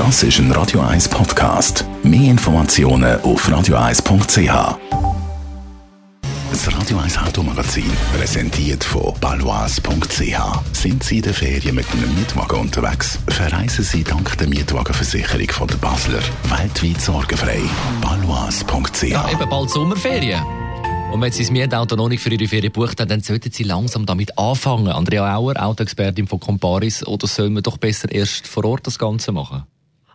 [0.00, 1.84] Das ist ein Radio 1 Podcast.
[2.02, 4.78] Mehr Informationen auf radio1.ch.
[6.50, 7.84] Das Radio 1 Automagazin,
[8.16, 10.72] präsentiert von balois.ch.
[10.72, 13.18] Sind Sie in der Ferien mit einem Mietwagen unterwegs?
[13.28, 17.60] Verreisen Sie dank der Mietwagenversicherung von der Basler weltweit sorgenfrei.
[18.00, 19.02] balois.ch.
[19.02, 20.42] Ja, eben bald Sommerferien.
[21.12, 23.64] Und wenn Sie das Mietauto noch nicht für Ihre Ferien gebucht haben, dann sollten Sie
[23.64, 24.88] langsam damit anfangen.
[24.88, 29.30] Andrea Auer, Autoexpertin von Comparis, oder sollen wir doch besser erst vor Ort das Ganze
[29.30, 29.64] machen?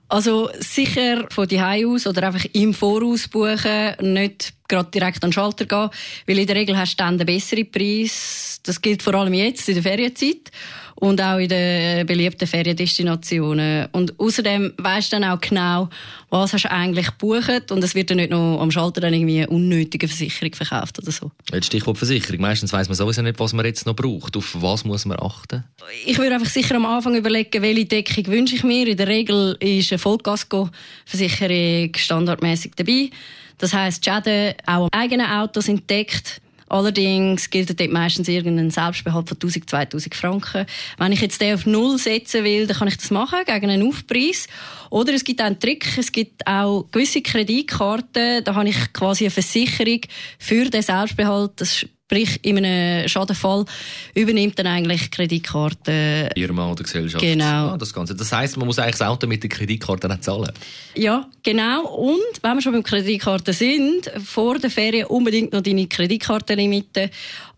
[0.08, 5.34] Also sicher von die aus oder einfach im Voraus buchen, nicht gerade direkt an den
[5.34, 5.90] Schalter gehen,
[6.28, 8.60] weil in der Regel hast du dann den besseren Preis.
[8.64, 10.52] Das gilt vor allem jetzt in der Ferienzeit
[10.96, 13.88] und auch in den beliebten Feriendestinationen.
[13.92, 15.90] Und außerdem weisst du dann auch genau,
[16.30, 19.40] was hast du eigentlich gebucht und es wird dann nicht noch am Schalter dann irgendwie
[19.40, 21.32] eine unnötige Versicherung verkauft oder so.
[21.52, 22.42] Jetzt Stichwort Versicherung.
[22.42, 24.38] Meistens weiss man sowieso nicht, was man jetzt noch braucht.
[24.38, 25.64] Auf was muss man achten?
[26.06, 28.88] Ich würde einfach sicher am Anfang überlegen, welche Deckung wünsche ich mir.
[28.88, 33.10] In der Regel ist eine Vollkasko-Versicherung standardmäßig dabei.
[33.58, 36.42] Das heisst, die Schäden auch am eigenen Auto sind deckt.
[36.68, 40.66] Allerdings gilt dort meistens irgendein Selbstbehalt von 1000, 2000 Franken.
[40.98, 43.88] Wenn ich jetzt den auf Null setzen will, dann kann ich das machen, gegen einen
[43.88, 44.48] Aufpreis.
[44.96, 49.26] Oder es gibt auch einen Trick, es gibt auch gewisse Kreditkarten, da habe ich quasi
[49.26, 50.00] eine Versicherung
[50.40, 51.52] für den Selbstbehalt.
[51.58, 53.66] Das Sprich, in einem Schadenfall
[54.14, 56.30] übernimmt dann eigentlich Kreditkarte.
[56.36, 57.22] Firma oder Gesellschaft.
[57.22, 57.72] Genau.
[57.72, 58.16] Ah, das Ganze.
[58.16, 60.52] Das heisst, man muss eigentlich das Auto mit der Kreditkarte nicht zahlen.
[60.96, 61.88] Ja, genau.
[61.88, 67.10] Und wenn wir schon beim Kreditkarte sind, vor der Ferien unbedingt noch deine Kreditkartenlimite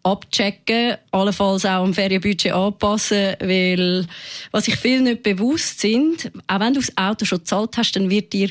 [0.03, 4.05] abchecken, allenfalls auch am Ferienbudget anpassen, weil
[4.51, 8.09] was sich viele nicht bewusst sind, auch wenn du das Auto schon gezahlt hast, dann
[8.09, 8.49] wird dir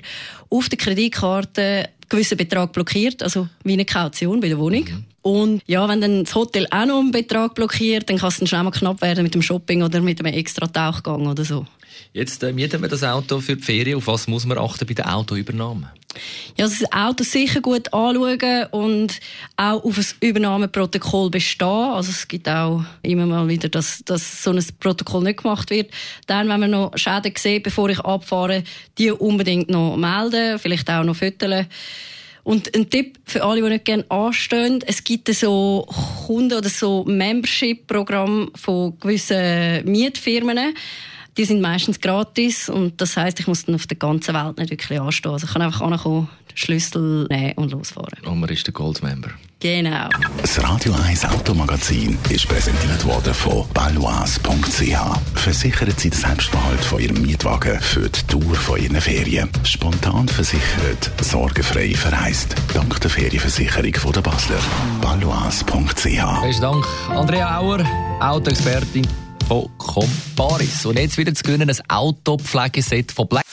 [0.50, 4.84] auf der Kreditkarte gewisser Betrag blockiert, also wie eine Kaution bei der Wohnung.
[4.84, 5.04] Mhm.
[5.22, 8.46] Und ja, wenn dann das Hotel auch noch einen Betrag blockiert, dann kann es dann
[8.46, 11.66] schnell mal knapp werden mit dem Shopping oder mit einem extra Tauchgang oder so.
[12.12, 13.98] Jetzt äh, mieten wir das Auto für die Ferien.
[13.98, 15.90] Auf was muss man achten bei der Autoübernahme?
[16.58, 19.20] Ja, das Auto sicher gut anschauen und
[19.56, 21.68] auch auf ein Übernahmeprotokoll bestehen.
[21.68, 25.90] Also es gibt auch immer mal wieder, dass, dass so ein Protokoll nicht gemacht wird.
[26.26, 28.64] Dann, wenn man noch Schäden sieht, bevor ich abfahre,
[28.96, 31.66] die unbedingt noch melden, vielleicht auch noch fütteln.
[32.42, 35.86] Und ein Tipp für alle, die nicht gerne anstehen, es gibt so
[36.26, 40.74] Kunden- oder so Membership-Programme von gewissen Mietfirmen.
[41.36, 44.70] Die sind meistens gratis und das heißt, ich muss dann auf der ganzen Welt nicht
[44.70, 45.32] wirklich anstehen.
[45.32, 48.18] Also ich kann einfach ankommen, Schlüssel nehmen und losfahren.
[48.24, 49.28] Und man ist der Goldmember.
[49.60, 50.08] Genau.
[50.40, 54.38] Das Radio 1 Automagazin ist präsentiert worden von balois.ch.
[55.34, 59.50] Versichern Sie den Selbstbehalt von Ihrem Mietwagen für die Tour von Ihren Ferien.
[59.64, 62.54] Spontan versichert, sorgenfrei verreist.
[62.72, 64.60] Dank der Ferienversicherung von der Basler.
[65.02, 66.42] balois.ch.
[66.42, 67.84] Besten Dank, Andrea Auer,
[68.20, 69.06] Autoexpertin
[69.46, 70.84] von Comparis.
[70.86, 73.44] Und jetzt wieder zu gewinnen ein Autopflegeset von Black.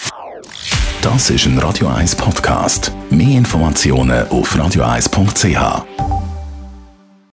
[1.02, 2.92] Das ist ein Radio 1 Podcast.
[3.10, 6.23] Mehr Informationen auf radio1.ch.